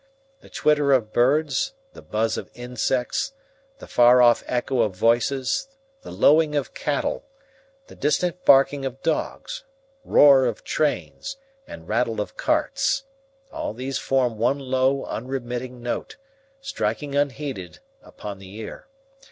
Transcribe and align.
The 0.39 0.49
twitter 0.49 0.93
of 0.93 1.13
birds, 1.13 1.75
the 1.93 2.01
buzz 2.01 2.35
of 2.35 2.49
insects, 2.55 3.33
the 3.77 3.85
far 3.85 4.19
off 4.19 4.43
echo 4.47 4.79
of 4.81 4.95
voices, 4.95 5.67
the 6.01 6.09
lowing 6.09 6.55
of 6.55 6.73
cattle, 6.73 7.25
the 7.85 7.93
distant 7.93 8.43
barking 8.43 8.83
of 8.83 9.03
dogs, 9.03 9.63
roar 10.03 10.47
of 10.47 10.63
trains, 10.63 11.37
and 11.67 11.87
rattle 11.87 12.19
of 12.19 12.35
carts 12.35 13.03
all 13.51 13.75
these 13.75 13.99
form 13.99 14.39
one 14.39 14.57
low, 14.57 15.05
unremitting 15.05 15.83
note, 15.83 16.17
striking 16.61 17.13
unheeded 17.13 17.77
upon 18.01 18.39
the 18.39 18.51
ear. 18.55 18.87